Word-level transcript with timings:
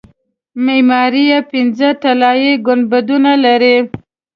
معماري 0.65 1.23
یې 1.31 1.39
پنځه 1.51 1.89
طلایي 2.03 2.51
ګنبدونه 2.67 3.31
لري. 3.45 3.77